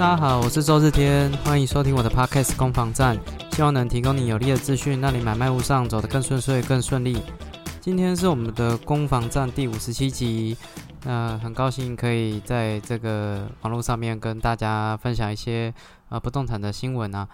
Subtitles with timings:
[0.00, 3.18] 大家好，我是周日天，欢迎收听我的 Podcast 攻防战，
[3.52, 7.22] 希望能提供你有力的资讯，让你买卖路上走得更顺遂、更顺利。
[7.82, 10.56] 今天是我们的攻防战第五十七集，
[11.04, 15.70] 那很高兴可以在这个网络上面跟大家分享一些
[16.08, 17.28] 呃不动产的新闻啊。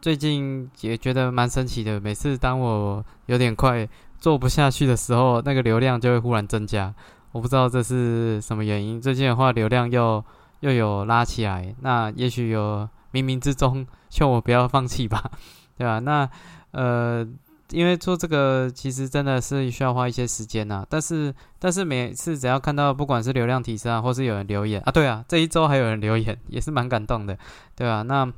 [0.00, 3.86] 最近也觉得蛮神奇的，每次当我有点快
[4.18, 6.94] 做不下去的时候，那个流量就会忽然增加，
[7.32, 8.98] 我不知道这是什么原因。
[8.98, 10.24] 最近的话，流量又
[10.60, 15.30] 又有拉起来，那也许有冥冥之中劝我不要放弃吧，
[15.76, 15.98] 对吧？
[15.98, 16.28] 那
[16.72, 17.26] 呃，
[17.70, 20.86] 因为做这个其实真的是需要花一些时间呐。
[20.88, 27.36] 但是但是每次只要看到不管是流量提升啊，或是有人留言啊，对啊，这一周还有人留言， 也是蛮感动的，
[27.74, 28.02] 对吧？
[28.02, 28.30] 那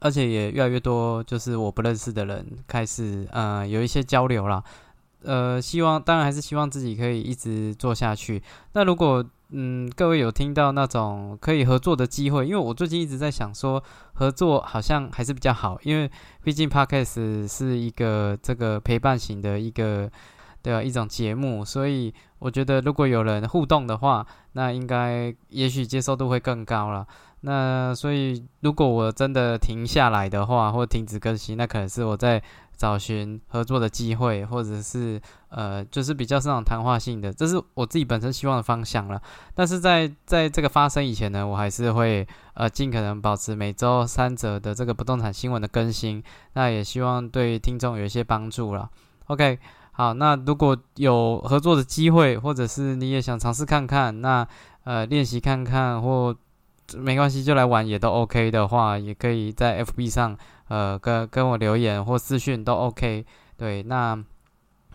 [0.00, 4.62] 而且也越来越多，就是我不认识的人开始呃有一些交流啦。
[5.22, 8.42] 呃，希望当然还是希望自己可以一直做下去。
[8.74, 9.24] 那如果
[9.56, 12.44] 嗯，各位有听到那种可以合作的机会？
[12.44, 13.80] 因为我最近一直在想说，
[14.14, 16.10] 合作好像还是比较好，因为
[16.42, 20.10] 毕竟 podcast 是一个这个陪伴型的一个
[20.60, 27.06] 对啊一种节目，所以我觉得如果有人互动的话，那应该也许接受度会更高了。
[27.44, 32.42] 那所以如果我真的停下来的话，或停止更新，那可能是我在。
[32.76, 39.22] 找寻合作的机会，或者是呃，就是比较是那种谈话性的，这是我自己本身希望的方向了。
[39.54, 46.20] 但是在在这个发生以前呢，我还是会呃尽可能保持每周三则的这个不动产新闻的更新。
[46.54, 48.90] 那也希望对听众有一些帮助了。
[49.28, 49.56] OK，
[49.92, 54.44] 好，那如果有合作的机会，或者是你也想尝试看看，那
[54.82, 56.36] 呃练习看看或
[56.96, 60.36] 没关系就来玩也都 OK 的话，也可以在 FB 上。
[60.68, 63.26] 呃，跟跟我留言或私讯都 OK，
[63.58, 64.18] 对，那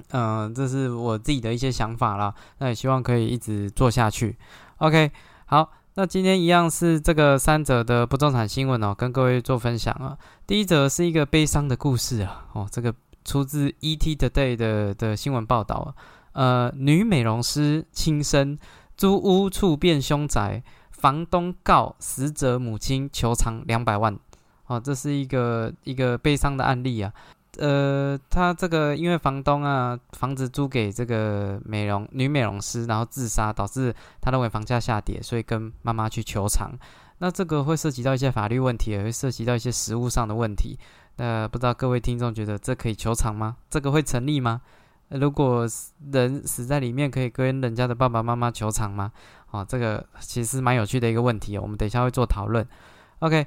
[0.09, 4.35] 嗯，这是我自己的一些想法啦，那也希望可以一直做下去。
[4.77, 5.11] OK，
[5.45, 10.17] 好，那今天一样是这个三则的不动产新闻哦，跟各位做分享啊。
[10.47, 12.91] 第一则是一个悲伤的故事啊，哦，这个
[13.23, 15.93] 出自 ET Today 的的新闻报道啊，
[16.33, 18.58] 呃，女美容师轻生，
[18.97, 20.64] 租屋处变凶宅，
[20.99, 24.17] 房东告死者母亲求偿两百万。
[24.67, 27.11] 哦，这是一个一个悲伤的案例啊。
[27.58, 36.71] 呃，他这个因为房东啊，房子租给这个美容女美容师，然后自杀，导致他认为房价下跌，所以跟妈妈去求偿。
[37.17, 40.77] 那这个会涉及到一些法律问题，也会涉及到一些实物上的问题。
[41.17, 43.58] 那不知道各位听众觉得这可以求偿吗？
[43.70, 44.61] 这个会成立吗？
[45.09, 45.67] 如果
[46.11, 49.11] 人死在里面，可以跟人家的爸爸妈妈求偿吗？
[49.52, 51.58] 啊，这个其实蛮有趣的一个问题。
[51.58, 52.67] 我们等一下会做讨论。
[53.20, 53.45] OK。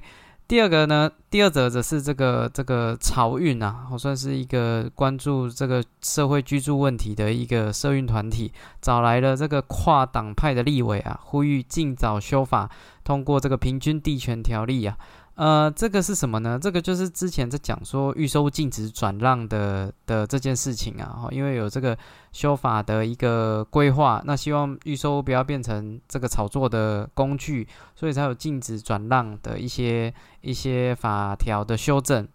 [0.48, 8.52] 第二个呢，第二则则是这个这个潮运啊，我算是一个关注这个社会居住问题的一个社运团体，
[8.82, 12.68] 找来了这个跨党派的立委啊，呼吁尽早修法，
[13.02, 14.98] 通过这个平均地权条例啊。
[15.34, 16.58] 呃，这个是什么呢？
[16.60, 21.96] 这个就是之前在讲说预收禁止转让的的这件事情啊，因为有这个
[22.32, 30.12] 修法的一个规划，那希望预收不要变成这个炒作的工具，所以才有禁止转让的一些
[30.42, 32.28] 一些法条的修正。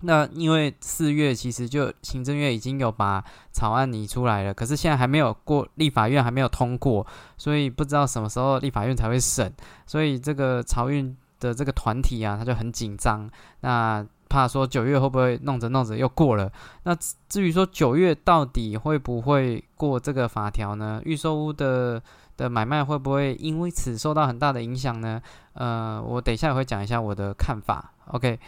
[0.00, 7.04] 那因为四月其实就行政院已经有把草案拟出来了，可是现在还没有过立法院还没有通过，
[7.38, 9.50] 所以不知道什么时候立法院才会审，
[9.86, 11.16] 所以这个漕运。
[11.40, 13.28] 的这个团体啊，他就很紧张，
[13.60, 16.50] 那怕说九月会不会弄着弄着又过了？
[16.82, 16.96] 那
[17.28, 21.00] 至于说九月到底会不会过这个法条呢？
[21.04, 22.02] 预售屋的
[22.36, 25.22] 的买卖会不会因为此受到很大的影响呢？
[25.52, 27.92] 呃，我等一下也会讲一下我的看法。
[28.06, 28.38] OK，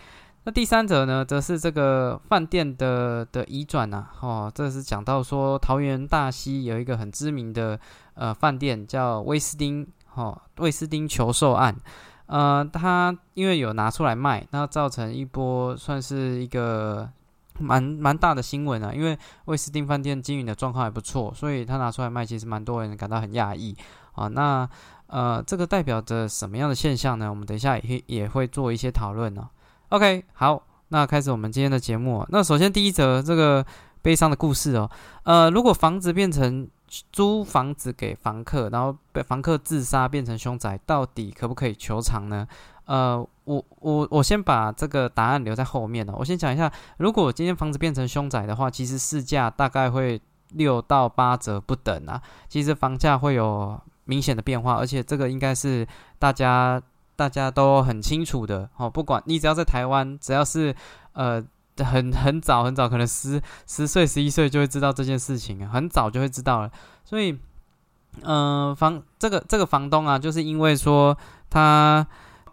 [0.44, 4.08] 那第三者呢，则是这个饭店的的移转呐。
[4.20, 7.78] 哦，这是讲到说桃园大溪有一个很知名的
[8.14, 11.74] 呃饭店叫威斯汀，哦，威斯汀求售案。
[12.28, 17.08] 呃，他因为有拿出来卖，那造成一波算是一个
[17.58, 18.92] 蛮蛮大的新闻啊。
[18.94, 23.76] 因为威斯汀饭店经营的状况还不错，所以他拿出来卖，其实蛮多人感到很讶异
[24.12, 24.28] 啊。
[24.28, 24.68] 那
[25.06, 27.30] 呃，这个代表着什么样的现象呢？
[27.30, 29.48] 我们等一下也也会做一些讨论呢。
[29.88, 32.26] OK，好，那开始我们今天的节目。
[32.28, 33.64] 那首先第一则这个
[34.02, 34.90] 悲伤的故事哦，
[35.22, 36.68] 呃，如果房子变成
[37.12, 42.46] 租房子给房客，然后被房客自杀变成凶宅，到底可不可以求偿呢？
[42.86, 46.14] 呃，我我我先把这个答案留在后面哦。
[46.18, 50.20] 我先讲一下，如果今天房子变成凶宅的话，其实市价大概会
[50.52, 52.20] 六到八折不等啊。
[52.48, 55.86] 其实房价会有明显的变化，而且这个应该是
[56.18, 56.80] 大家
[57.14, 58.88] 大家都很清楚的哦。
[58.88, 60.74] 不管你只要在台湾，只要是
[61.12, 61.44] 呃。
[61.84, 66.70] 很很早很早，可能十十岁十一岁就会知道这件事情啊，很早就会知道了。
[67.04, 67.38] 所以，
[68.22, 71.16] 嗯，房这个这个房东啊，就是因为说
[71.50, 72.06] 他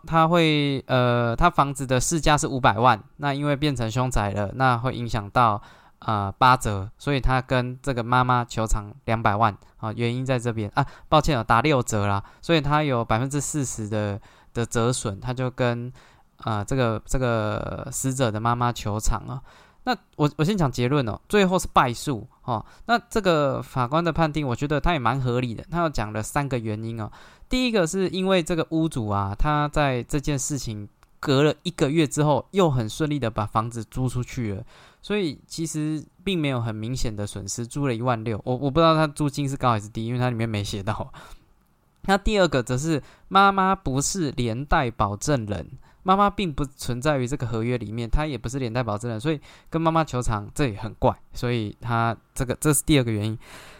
[0.05, 5.61] 他会呃，他房子的市价是五百万，那因为变成凶宅了，那会影响到
[5.99, 14.21] 呃八折，所以他跟这个妈妈求偿两百万啊，原因在这边啊，抱歉啊，打六折啦，所以他有百分之四十的
[14.53, 15.91] 的折损，他就跟
[16.37, 19.41] 啊这个这个死者的妈妈求偿啊。
[19.87, 22.65] 那我我先讲结论哦，最后是败诉哦。
[22.87, 25.63] 那这个法官的判定，我觉得他也蛮合理的。
[25.69, 27.11] 他要讲了三个原因哦。
[27.47, 30.89] 第一个是因为这个屋主啊，他在这件事情
[31.19, 34.63] 隔了一个月之后，又很顺利的把房子租出去了，
[35.03, 38.41] 所以其实并没有很明显的损失，租了一万六。
[38.43, 41.13] 我我不知道他租金是高还是低，因为它里面没写到。
[42.07, 45.69] 那第二个则是妈妈不是连带保证人。
[46.07, 49.41] 妈妈并不存在于这个合约里面，她也不是连带保证人，所以
[49.71, 53.35] 跟妈妈求偿这也很怪，所以他这个这是第二个原因。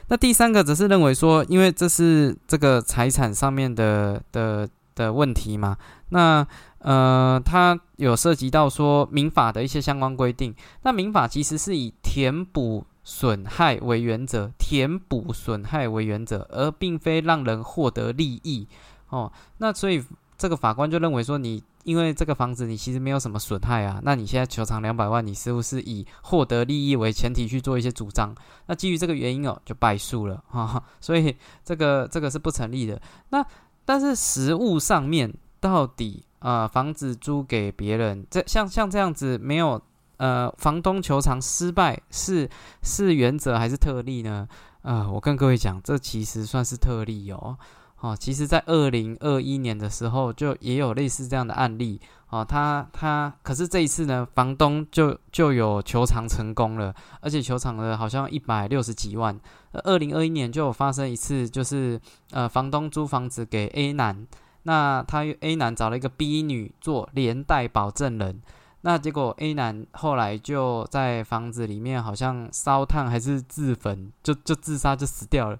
[0.07, 5.77] 那第三个则是认为说，因为这是这个财产上面的的的问题嘛，
[6.09, 6.45] 那
[6.79, 10.55] 呃，它有涉及到说民法的一些相关规定。
[10.81, 18.67] 那民法其实是以填补损害为原则，填补损害为原则，而并非让人获得利益
[19.09, 19.31] 哦。
[19.59, 20.03] 那所以
[20.39, 21.61] 这个法官就认为说你。
[21.85, 28.35] 因为这个房子你其实没有什么损害啊，那你现在求偿两百万，你似乎是以获得利益为前提去做一些主张，
[28.65, 32.99] 那基于这个原因哦，就败诉了哈，所以这个这个是不成立的。
[33.29, 33.45] 那
[33.85, 39.79] 但是实物上面到底啊，房子租给别人，这像像这样子没有
[40.17, 42.49] 呃，房东求偿失败是
[42.81, 44.47] 是原则还是特例呢？
[44.81, 47.57] 啊，我跟各位讲，这其实算是特例哦。
[48.05, 51.99] 哦，其实，在二零二一年的时候，就也有类似这样的案例。
[52.29, 59.39] 哦，他他，可是这一次呢，房东就就有求偿成功了，而且求偿了好像一百六十几万。
[59.71, 61.99] 二零二一年就有发生一次，就是
[62.29, 64.27] 呃，房东租房子给 A 男，
[64.63, 68.39] 那他 A 男找了一个 B 女做连带保证人，
[68.81, 75.57] 那结果 A 男后来就在房子里面好像烧炭还是自焚，就就自杀就死掉了。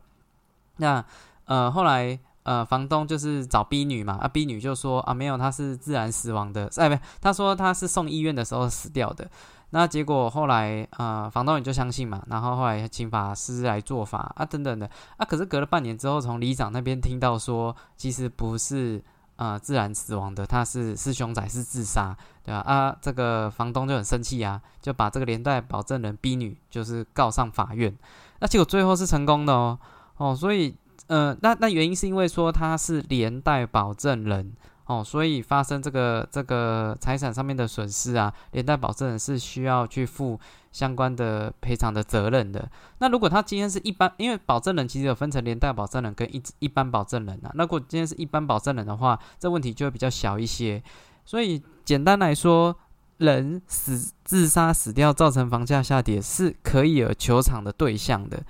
[0.78, 1.04] 那
[1.46, 2.20] 呃后来。
[2.46, 9.28] 呃，房东就是找 B 女嘛，啊，B 女就说啊，没有，她是自然死亡的，哎，不，她说她是送医院的时候死掉的。
[9.72, 14.88] 那结果后来，呃，房东也就相信嘛，然后后来请法师来做法啊，等等的
[15.18, 19.04] 啊，可是隔了半年之后，从里长那边听到说，其实不是
[19.38, 22.60] 呃自然死亡的，他是是凶宅，是自杀，对吧？
[22.60, 27.98] 啊，这个房东就很生气啊，就把这个连带保证人 B 女就是告上法院，
[28.40, 29.80] 那结果最后是成功的哦，
[30.18, 30.78] 哦，所以。
[31.08, 34.54] 呃，那那原因是因为说他是连带保证人
[34.86, 40.40] 哦，所以发生这个这个财产上面的损失啊，连带保证人是需要去负
[40.72, 42.70] 相关的赔偿的责任的。
[43.00, 47.52] 那如果他今天是一般，因为保证人其实有分成连带保证人跟一一般保证人啊。
[47.56, 50.84] 那如果今天是一般保证人的话，这问题就会比较小一些。
[51.24, 52.76] 所以简单来说，
[53.18, 58.44] 人死自杀死掉造成房价下跌是可以有求偿的对象的。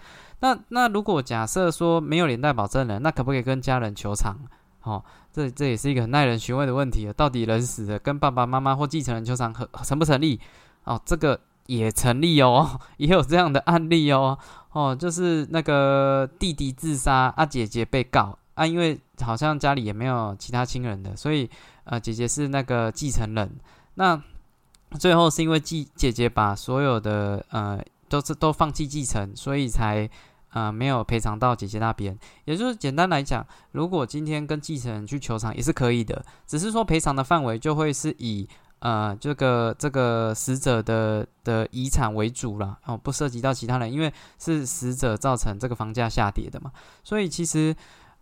[0.45, 4.38] 那那如果假设说没有连带保证人，那可不可以跟家人求偿？
[4.83, 5.03] 哦，
[5.33, 9.51] 这这也是一个很耐人寻味的问题啊到底人死了跟爸爸妈妈或继承人求偿
[9.83, 10.39] 成不成立？
[10.83, 14.38] 哦，这个也成立哦， 也有这样的案例哦。
[14.71, 21.50] 哦，就是那个弟弟自杀，啊姐姐被告啊，因为好像家里也没有其他亲人的，所以
[21.86, 23.50] 呃姐姐是那个继承人。
[23.96, 24.22] 那
[25.00, 27.84] 最后是因为继姐姐把所有的呃。
[28.08, 30.08] 都是都放弃继承，所以才
[30.55, 32.17] 呃没有赔偿到姐姐那边。
[32.45, 38.47] 也就是简单来讲，如果今天跟继承人去求偿也是可以的，只是说赔偿的范围就会是以
[38.79, 46.71] 呃这个这个死者的的遗产为主了哦，不涉及到其他人，因为是死者造成这个房价下跌的嘛。
[47.03, 47.75] 所以其实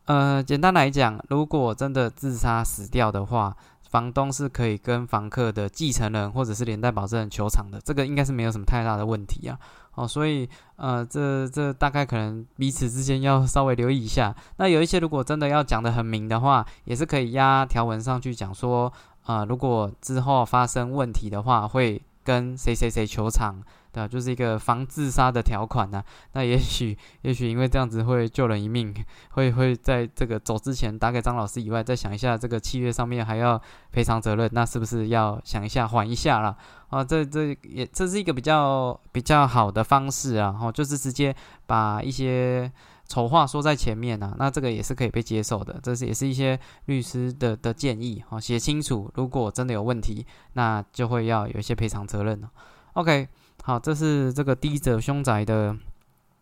[0.05, 3.55] 呃简单来讲，如果真的自杀死掉的话，
[3.89, 9.59] 房东是可以跟房客的继承人或者是连带保证人求偿的，这个应该是没有什么太大的问题啊。
[9.95, 14.35] 哦，所以呃，这这大概可能彼此之间要稍微留意一下。
[14.57, 18.91] 那有一些如果真的要讲的很明的话，也是可以压条文上去讲说，
[19.23, 23.61] 啊，如果之后发生问题的话，会跟谁谁谁球场。
[23.93, 26.03] 对啊，就是一个防自杀的条款呢。
[26.31, 28.91] 那也许，也许因为这样子会救人一命，
[29.29, 36.57] 会会在这个走之前打给张老师以外，再想一下这个契约上面还要赔偿责任，那是不是要想一下缓一下了？
[36.89, 40.57] 啊，这这也这是一个比较比较好的方式啊。
[40.59, 41.35] 哦，就是直接
[41.67, 42.71] 把一些
[43.07, 45.79] 丑话说在前面啊，那这个也是可以被接受的。
[45.83, 52.49] 这是也是一些律师的的建议哦，写清楚，如果真的有问题，那就会要有一些赔偿责任了。
[52.93, 53.27] OK。
[53.65, 55.75] 好，这是这个第一则凶宅的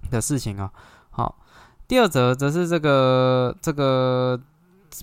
[0.10, 0.72] 的事情啊。
[1.12, 1.38] 好，
[1.88, 4.40] 第二则则是这个这个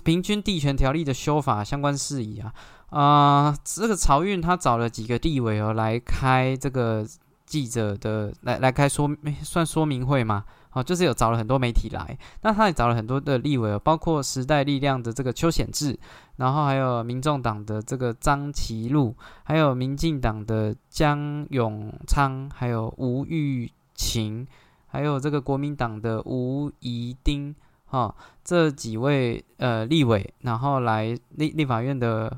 [0.03, 2.53] 平均地权条例的修法相关事宜啊，
[2.89, 7.07] 啊，这个漕运他找了几个地委哦来开这个
[7.49, 9.09] 记者的来来开说
[9.41, 15.97] 算说明会嘛，哦，就是有找了很多媒体来，那他也找了很多的立委，包括时代力量的这个邱显志，
[16.35, 24.47] 然后还有民众党的这个张其禄，还有民进党的江永昌，还有吴玉琴，
[24.85, 27.55] 还有这个国民党的吴怡丁。
[27.91, 28.13] 哈，
[28.43, 32.31] 这几位呃立委，然后来立立法院的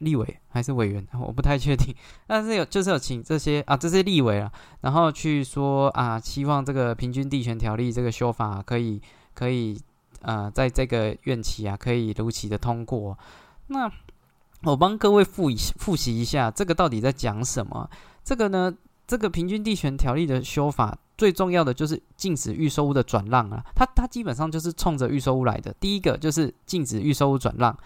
[0.00, 1.94] 立委还是委员，我不太确定。
[2.26, 4.52] 但是有就是有请这些啊这些立委啊，
[4.82, 9.00] 然后去说啊，希望这个平均地权条例这个修法可以
[9.34, 9.80] 可以
[10.22, 13.16] 呃在这个院期啊可以如期的通过。
[13.68, 13.90] 那
[14.64, 17.88] 我帮各位复一复习一下，这个到底在讲什么？
[18.22, 18.74] 这个呢，
[19.06, 20.98] 这个平均地权条例的修法。
[21.20, 25.70] 最重要的就是禁止预售屋的转让啊，它它基本上就是冲着预售屋来的。
[25.78, 27.78] 第一个就是禁止预售屋转让，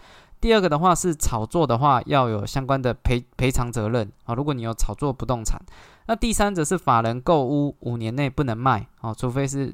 [0.45, 4.35] 第二个的话是炒作的话要有相关的赔赔偿责任啊。
[4.35, 5.59] 如果你有炒作不动产，
[6.05, 9.73] 那第三则是法人购屋五年内不能卖啊，除非是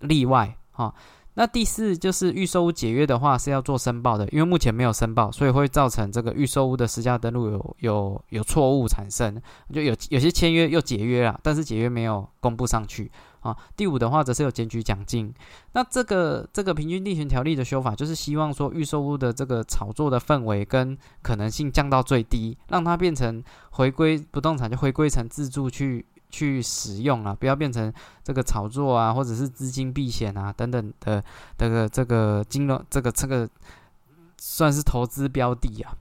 [0.00, 0.92] 例外啊。
[1.34, 9.40] 那第四就是预售屋解约的话是要做申报的，因为目前没有申报，所以会造成这个预售屋的实价登录有有有错误产生，
[9.72, 13.08] 就有有些签约又解约了，但是解约没有公布上去
[13.40, 13.56] 啊。
[13.76, 15.34] 第五的话则是有检举奖金。
[15.72, 23.42] 那这个这个平均地权条例的修法，就是希望说预售屋的这个炒作的氛围跟可能性降到最低，让它变成
[23.72, 26.06] 回归不动产就回归成自住去。
[26.32, 27.92] 去使用啊，不要变成
[28.22, 31.20] 这个炒作啊，或者是资金避险啊等等的
[31.58, 33.50] 这个这个金融这个这个
[34.38, 35.92] 算是投资标的啊。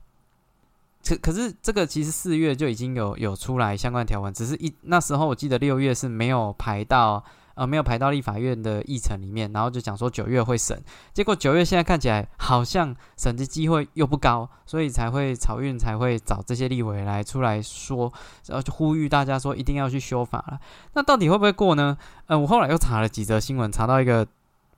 [1.07, 7.23] 可可是这个其实四月就已经有有出来相关条文，只是一那时候我记得六月是没有排到。
[7.55, 10.81] 呃，没有排到立法院的议程里面，然后就讲说九月会审，
[11.13, 18.09] 结果九月现在看起来好像审的机会又不高，所以才会草运才会找这些立委来出来说，
[18.47, 20.57] 然后就呼吁大家说一定要去修法了。
[20.93, 21.97] 那到底会不会过呢？
[22.27, 24.25] 呃，我后来又查了几则新闻，查到一个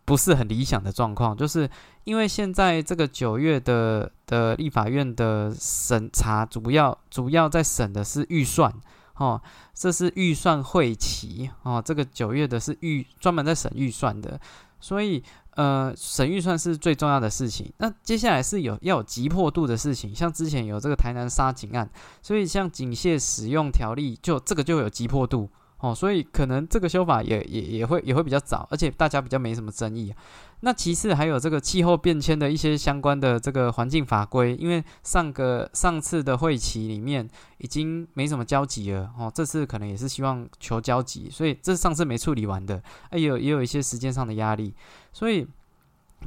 [0.05, 1.69] 不是很理想的状况，就是
[2.03, 8.73] 因为现在这个九月的的立法院的审查，主要主要在审的是预算。
[9.17, 9.39] 哦，
[9.75, 14.39] 这是预算会期哦，这个九月的是预专门在审预算的，
[14.79, 17.71] 所以呃，审预算是最重要的事情。
[17.77, 21.87] 那接下来是有要有急迫度的事情，像之前有这个台南杀警案，
[22.23, 25.47] 所以像警械使用条例就这个就有急迫度。
[25.81, 30.17] 哦，所以可能这个修法也也也会也会比较早，而且大家比较没什么争议啊。
[30.59, 44.75] 那其次还有这个气候变迁的一些相关的这个环境法规，因为上个上次的会期里面已经没什么交集了，哦，这次可能也是希望求交集，所以这上次没处理完的，哎，有也有一些时间上的压力，
[45.11, 45.47] 所以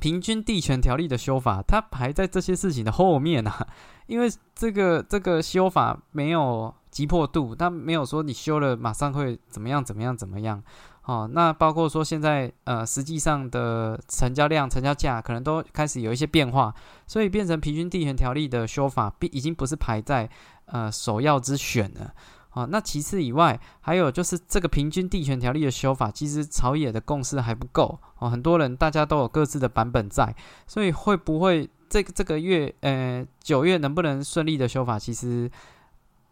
[0.00, 3.64] 平均地权条例的修法，它排在这些事情的后面啊，
[4.08, 6.75] 因为这个这个修法没有。
[6.94, 10.62] 急迫度，但没有说你修了马上会怎么样怎么样怎么样，
[11.06, 16.72] 哦，那包括说现在呃实际上的成交量、成交价可能都开始有一些变化，
[17.08, 20.30] 所以变成平均地权条例的修法，并已经不是排在
[20.66, 22.14] 呃首要之选了，
[22.52, 30.32] 哦，那其次以外，还有就是这个平均地权条例的修法，其实朝野的共识还不够，哦，很多人大家都有各自的版本在，
[30.68, 35.50] 所以会不会这个这个月呃九月能不能顺利的修法，其实。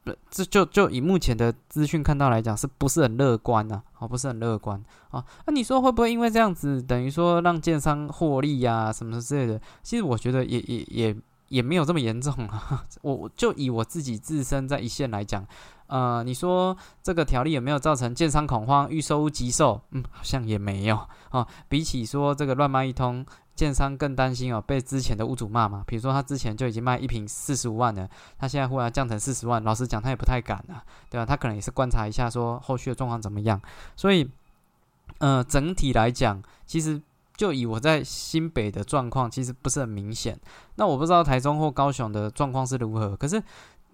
[0.05, 3.83] 不，这就就以目前的资讯看到来讲，是不是很乐观呢？
[3.99, 5.25] 哦，不是很乐观啊。
[5.47, 9.61] 那你说会不会因为这样子，等于说让建商获利呀，什么之类的？
[9.83, 11.17] 其实我觉得也也也
[11.49, 12.85] 也没有这么严重啊。
[13.03, 15.47] 我就以我自己自身在一线来讲，
[15.87, 19.81] 呃，你说这个条例有没有造成建商恐慌、预售急售？
[19.93, 20.99] 嗯，好像也没有
[21.31, 21.47] 啊。
[21.69, 23.25] 比起说这个乱卖一通。
[23.63, 25.85] 建商更担心哦，被之前的屋主骂嘛。
[25.87, 31.25] 比如说他之前就已经卖一瓶四十五万了，他现在忽然降成四十万，老实讲他也不太敢啊，对吧？
[31.25, 33.61] 他可能也是观察一下说后续的状况怎么样。
[33.95, 34.29] 所以，
[35.19, 37.01] 呃，整体来讲，其实
[37.37, 40.37] 就以我在新北的状况，其实不是很明显。
[40.75, 43.41] 那我不知道台中或高雄的状况是如何，可是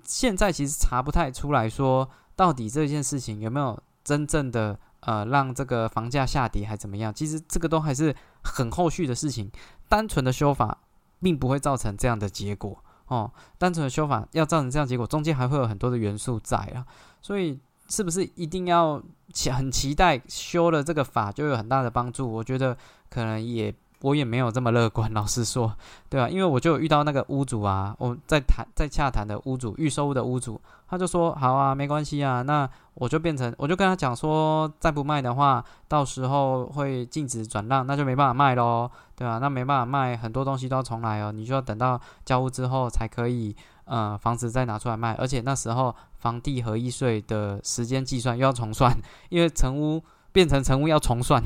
[0.02, 4.78] 现在其实查不太出来说到底这件事情有没有真正的。
[5.02, 7.14] 呃，让这个房价下跌还怎么样？
[7.14, 9.50] 其实这个都还是很后续的事情。
[9.88, 10.78] 单纯的修法
[11.20, 12.76] 并不会造成这样的结果
[13.06, 13.32] 哦。
[13.56, 16.86] 单纯的修法要造成这样结果，中间还会有很多的元素在啊。
[17.22, 19.02] 所以是不是一定要
[19.50, 22.30] 很期待修了这个法就有很大的帮助？
[22.30, 22.76] 我觉得
[23.08, 25.74] 可能也我也没有这么乐观， 老实说，
[26.08, 48.96] 对啊，因为我就遇到那个屋主啊，我在谈在洽谈的屋主，预售屋的屋主，他就说好啊，没关系啊，那我就变成我就跟他讲说，再不卖的话，到时候会禁止转让，那就没办法卖喽，对啊，那没办法卖，很多东西都要重来哦，你就要等到交屋之后才可以，呃，房子再拿出来卖，而且那时候房地合一税的时间计算又要重算，
[49.28, 50.02] 因为成屋。
[50.30, 51.42] 变成成屋要重算，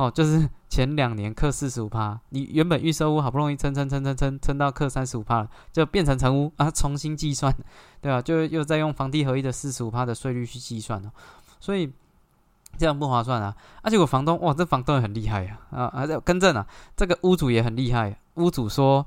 [0.00, 7.54] 哦，就是前两年克四十五趴，你原本预售屋好不容易撑撑撑撑撑撑到克三十五趴了，就变成成屋啊，重新计算，
[8.00, 8.22] 对吧？
[8.22, 11.12] 就又在用房地合一的四十五趴的税率去计算了，
[11.60, 11.92] 所以
[12.78, 13.54] 这样不划算啊！
[13.82, 16.66] 而且我房东哇，这房东也很厉害呀，啊，还在更正啊，
[16.96, 19.06] 这个屋主也很厉害，屋主说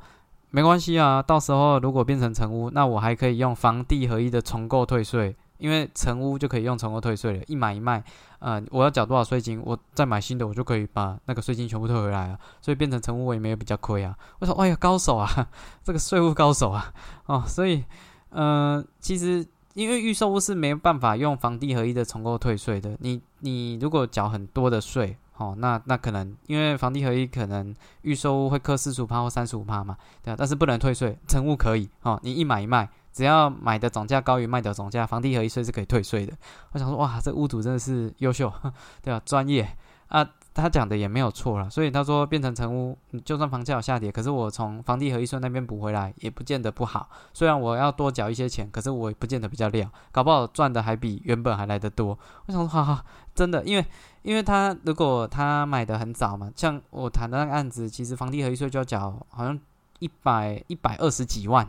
[0.51, 5.35] 没关系啊，到时候如果变成成屋，那我还可以用房地合一的重购退税。
[5.57, 8.03] 因为成屋就可以用成屋退税了，一买一卖，
[8.39, 14.17] 呃，我要缴多少税金，我再买新的，我就可以把那个税金全部退回来啊，所以变成成屋我也没有比较亏啊。
[14.39, 15.47] 我说，哎呀，高手啊，
[15.83, 16.93] 这个税务高手啊，
[17.27, 17.83] 哦，所以，
[18.29, 32.89] 呃，其实因为预售屋是没办法用房地合一的重购退税的，你你如果缴很多的税，哦，那那可能因为房地合一可能预售屋会扣四十五趴或三十五趴嘛，对啊，但是不能退税，成屋可以，哦，你一买一卖。
[33.13, 36.33] 只要买的总价高于卖的总价，房地合一税是可以退税的。
[36.71, 38.51] 我想说，哇，这屋主真的是优秀，
[39.03, 39.21] 对吧？
[39.23, 39.77] 专业
[40.07, 41.69] 啊，他讲的也没有错了。
[41.69, 47.07] 所以他说变成成屋，就算房价有下跌，可是我从房地合一税那边补回来，也不见得不好。
[47.33, 52.17] 虽然我要多缴一些钱，可是我也不见得比较亮，搞不好赚的还比原本还来得多。
[52.47, 53.05] 我想说，哈哈，
[53.35, 53.85] 真的，因为
[54.23, 59.59] 因为他如果他买的很早嘛，像我谈的那个案子，其实房地合一税就要缴好像
[59.99, 61.63] 一百一百二十几万。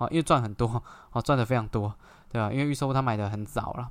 [0.00, 1.94] 哦，因为赚很多，哦，赚的非常多，
[2.28, 2.52] 对吧？
[2.52, 3.88] 因为预售他买的很早了，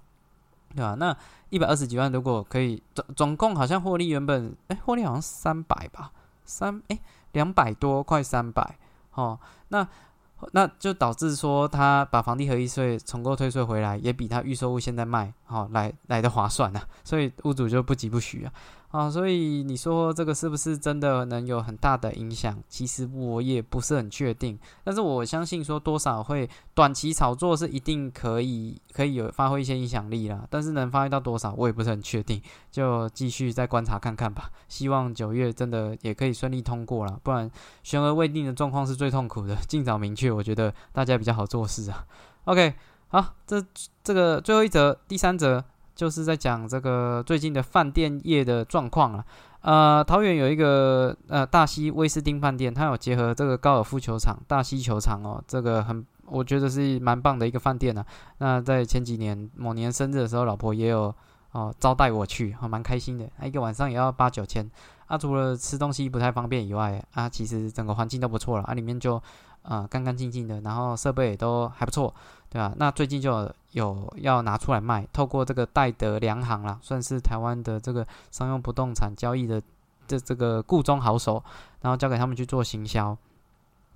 [0.76, 0.96] 对吧？
[1.00, 1.16] 那
[1.50, 6.12] 一百二十几万，如果可以总总共好像获利原本，哎，获利好像三百吧，
[6.44, 7.00] 三哎
[7.32, 8.78] 两百多，快三百，
[9.14, 9.40] 哦，
[9.70, 9.88] 那。
[10.54, 18.54] 那就导致说，他把房地合一税重购退税回来，也比他预售物现在卖好来来的划算呢，所以屋主就不急不徐啊，
[18.92, 22.58] 啊，所以你说这个是不是真的能有很大的影响？
[22.68, 34.50] 其实我也不是很确定，但是我相信说多少会短期炒作是一定可以可以有发挥一些影响力啦，但是能发挥到多少，我也不是很确定，就继续再观察看看吧。
[34.68, 37.50] 希望九月真的也可以顺利通过了，不然
[37.84, 40.32] 悬而未定的状况是最痛苦的，尽早明确。
[40.32, 42.08] 我觉得大家比较好做事啊。
[42.46, 42.74] OK，
[43.10, 43.64] 好，这
[44.04, 45.64] 这个最后一则，第三则
[46.00, 49.26] 就是在讲这个最近的饭店业的状况啊。
[49.60, 58.06] 呃，桃园有一个呃大溪威斯汀饭店，它有结合这个高尔夫球场、大溪球场哦，这个很我觉得是蛮棒的一个饭店呢。
[58.38, 61.14] 那在前几年某年生日的时候，老婆也有
[61.52, 63.30] 哦招待我去，还蛮开心的。
[63.44, 64.66] 一个晚上也要八九千。
[65.08, 68.64] 啊，除了吃东西不太方便以外，啊，其实整个环境都不错了。
[68.64, 69.22] 啊，里面就。
[69.62, 72.12] 啊，干干净净的，然后设备也都还不错，
[72.50, 72.74] 对吧？
[72.78, 79.62] 那最近就有要拿出来卖，透过这个戴德良行啦，算是台湾的这个商用不动产交易的
[80.08, 81.44] 这这个固中好手，
[81.82, 83.16] 然后交给他们去做行销，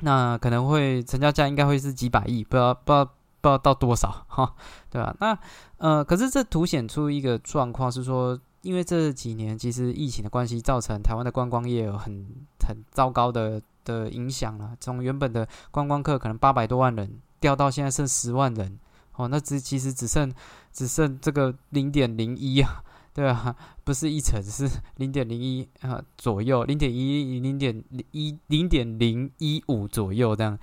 [0.01, 4.53] 那可能会成交价应该会是几百亿，不知道不知道不知道到多少哈，
[4.91, 5.15] 对吧？
[5.19, 5.37] 那
[5.77, 12.25] 呃，可是这凸显出一个状况是说，因为这几年其实疫情的关系，造成台湾的观光业有很
[12.67, 13.61] 很糟糕的。
[13.85, 18.79] 的影响了，从原本的观光客可能八百多万人掉到现在剩十万人，
[19.17, 20.33] 哦，那只其实只剩
[20.71, 22.81] 只剩这个零点零一啊，
[23.13, 23.53] 对啊，
[23.83, 30.57] 不是一成，是零点零一啊左右，零点一零点一零点零一五左右这样。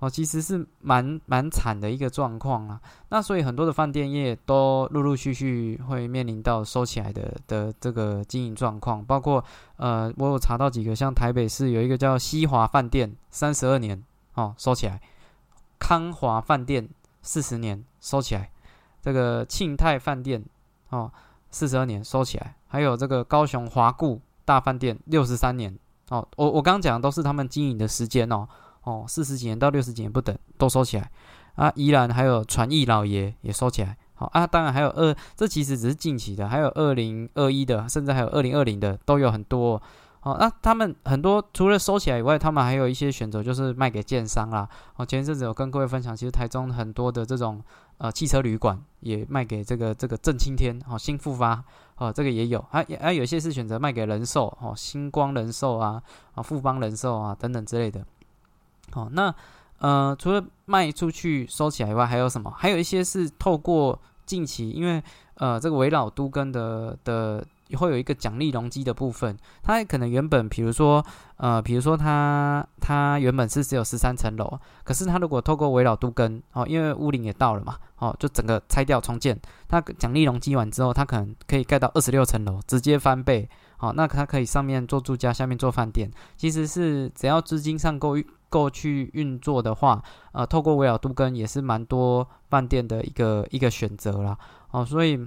[0.00, 2.80] 哦，其实是蛮蛮惨的一个状况啊。
[3.10, 9.42] 那所以很多的饭店业都陆陆续续会面临到收起来的的这个经营状况，包括
[9.76, 14.02] 呃，我有查到几个，像台北市有一个叫西华饭店，三十二年
[14.34, 14.98] 哦收起来；
[15.86, 16.88] 康华饭店
[17.20, 18.48] 四十年收起来；
[19.02, 20.42] 这个庆泰饭店
[20.88, 21.12] 哦
[21.50, 26.26] 四十二年收起来；还有这个高雄华固大饭店六十三年哦。
[26.36, 28.48] 我我刚刚讲的都是他们经营的时间哦。
[28.84, 31.10] 哦，四十几年到六十几年不等，都收起来
[31.56, 31.70] 啊！
[31.74, 33.94] 依然还有传艺老爷也收起来。
[34.14, 39.82] 好啊，当然还有二，这其实只是近期的，还有二零二一的，甚至还有二零二零的，都有很多。
[40.24, 44.68] 哦那他们很多除了收起来以外，他们还有一些选择，就是卖给建商啦。
[44.96, 47.62] 哦，前一阵子有跟各位分享，其实台中很多的这种
[47.98, 51.62] 呃汽车旅馆也卖给这个这个正青天，哦，新复发，
[51.96, 56.02] 哦，这个也有，还还有些是选择卖给人寿，哦，星光人寿啊，
[56.34, 58.04] 啊，富邦人寿啊等等之类的。
[58.94, 59.34] 哦，那
[59.80, 62.50] 呃，除了卖出去收起来以外，还有什么？
[62.56, 65.02] 还有一些是透过近期，因为
[65.34, 71.04] 呃，这个围绕都跟的的也会有一个奖励容积的部分，它可能原本，比如说，
[71.36, 83.48] 呃，比如说它它原本是只有十三层楼，可是它如果透过围绕都根哦，因为屋顶也到了嘛，哦，就整个拆掉重建，它奖励容积完之后，它可能可以盖到二十六层楼，直接翻倍，
[83.78, 88.16] 好，那它可以上面做住家，下面做饭店，其实是只要资金上够
[88.50, 94.36] 够去运作的话，呃，透过围绕都根也是蛮多饭店的一个一个选择啦，
[94.70, 95.18] 哦，所以。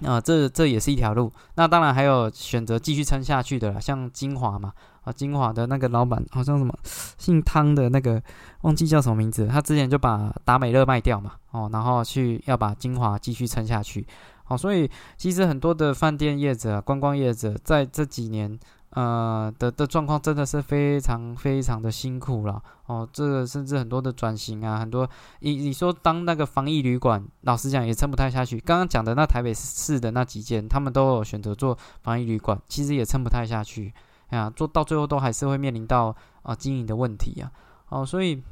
[0.00, 1.32] 啊，这这也是一条路。
[1.54, 6.74] 那当然还有选择继续撑下去的啦，像金华嘛，啊，金华的那个老板好像什么
[7.18, 8.20] 姓汤的那个，
[8.62, 9.46] 忘记叫什么名字。
[9.46, 14.06] 他之前就把达美乐卖掉嘛，哦，然后去要把金华继续撑下去。
[14.44, 18.58] 好，所以其实很多的饭店业者、观光业者在这几年。
[18.94, 25.08] 呃的的状况真的是非常非常的辛苦了哦，这个甚至很多的转型啊，很多
[25.40, 28.60] 你你说当那个防疫旅馆，老实讲也撑不太下去。
[28.60, 33.94] 刚刚讲的那台北市的那几间，他们都有选择做防疫旅馆，其实也撑不太下去
[34.28, 37.50] 啊，做到最后都还是会面临到啊经营的问题啊。
[37.88, 38.42] 哦，所以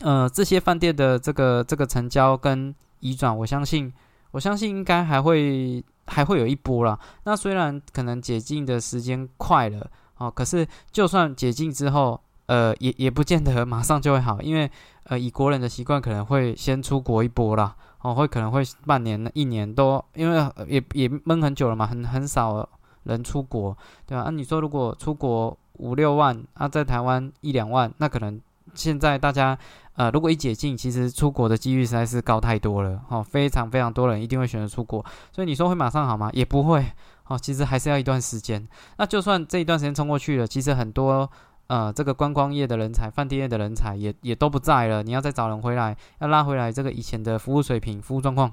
[0.00, 3.90] 呃这些饭店的这个这个成交跟移转，我相信
[4.34, 5.82] 我相信应该还会。
[6.06, 7.00] 还会有一波啦。
[7.24, 14.70] 那虽然可能解禁的时间快了哦，可是就算解禁之后，呃，也也不见得 马上就会好，因为
[15.04, 22.68] 呃，以国人的习惯，可能会先出国一波啦，哦，会可能会半年、一年都，因为也也闷很久了嘛，很很少
[23.04, 23.74] 人出国，
[24.06, 24.24] 对吧？
[24.24, 28.38] 啊，你说如果出国五六万，啊，在台湾一两万，那可能
[28.74, 29.58] 现在大家。
[29.96, 36.28] 呃，如果一解禁，其实出国的几率实在是高太多了，哦，非常非常多人一定会选择出国，所以你说会马上好吗？
[36.32, 36.84] 也不会，
[37.28, 38.66] 哦，其实还是要一段时间。
[38.98, 41.30] 那就算这一段时间冲过去了，其实很多
[41.68, 48.52] 呃这个观光业的人才、饭店业的人才也也都不在了，你要再找人回来，要拉回来这个以前的服务水平、服务状况，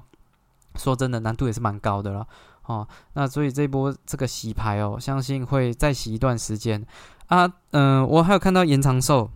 [0.76, 2.24] 说真的难度也是蛮高的了，
[2.66, 6.86] 哦，那所以这波这个洗牌哦，相信会再洗一段时间
[7.26, 9.28] 啊，嗯，我还有看到延长寿。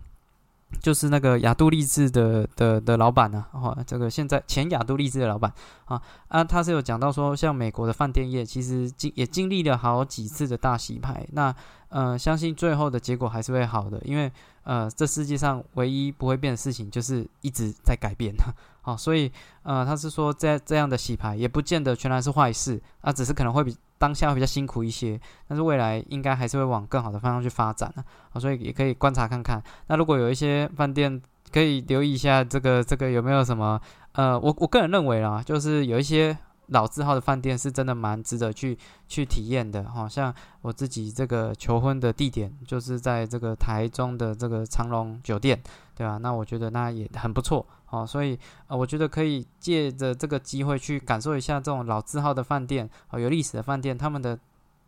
[0.81, 5.51] 就是那个雅都励志的的的老板呢，哦，这个现在前雅都励志的老板
[5.85, 11.53] 啊啊，他是有讲到说，像美国的饭店业其实经也经历了好几次的大洗牌，那
[11.89, 14.31] 呃，相信最后的结果还是会好的，因为
[14.63, 18.43] 呃，这世界上唯一不会变的事情就是一直在改变的，
[18.81, 19.31] 好， 所以
[19.63, 23.75] 呃，他是说在这样的洗牌也不见得全然是坏事啊，只是可能会比。
[23.97, 27.93] 当下会比较辛苦一些，但是未来应该还是会往更好的方向去发展
[28.31, 29.61] 啊，所以也可以观察看看。
[29.87, 33.79] 那如果有一些饭店，可以留意一下这个这个有没有什么？
[34.11, 38.77] 呃，我我个人认为啦，就是有一些老字号的饭店是真的蛮值得去
[39.07, 40.07] 去体验的哈。
[40.07, 45.61] 像我自己这个求婚的地点就是在这个台中的这个长隆酒店，
[45.95, 46.17] 对吧？
[46.17, 47.65] 那我觉得那也很不错。
[47.89, 54.37] 哦，所以呃，我觉得可以借着这个机会去感受一下这种老字号的饭店，哦，有历史的饭店，他们的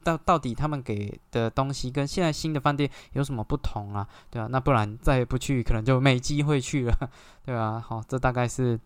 [0.03, 4.05] 到到底他们给的东西跟现在新的饭店有什么不同啊？
[4.29, 6.93] 对啊，那不然再不去，可能就没机会去了，
[7.45, 7.79] 对吧？
[7.79, 8.77] 好，这大概是。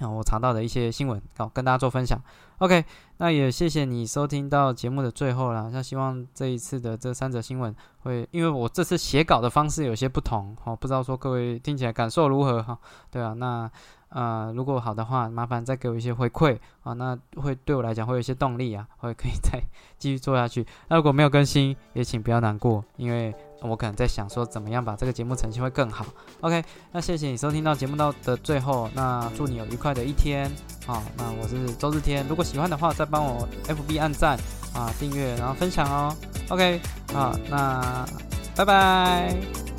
[0.00, 2.18] 啊，我查到的一些新闻，好跟大家做分享。
[2.58, 2.84] OK，
[3.18, 5.70] 那也谢谢你收听到节目的最后了。
[5.72, 12.78] 那希望这一次的这三则新闻会，因为我这次写稿的方式有些不同，好，不知道说各位听起来感受如何哈？
[13.10, 13.70] 对啊，那。
[14.14, 19.58] 呃，如果好的话，麻烦再给我一些回馈啊，那会对我来讲会有一些动力啊，会可以再
[19.96, 20.66] 继续做下去。
[20.88, 23.34] 那如果没有更新，也请不要难过，因为
[23.68, 26.04] 我可能在想说怎么样把这个节目呈现会更好。
[26.40, 30.50] OK，那谢谢你收听到节目到的最后，那祝你有愉快的一天。
[30.86, 34.38] 好，那我是周日天，如果喜欢的话，再帮我 FB 按赞
[34.74, 36.14] 啊，订阅，然后分享哦。
[36.48, 36.80] OK，
[37.12, 38.04] 好，那
[38.56, 39.71] 拜拜。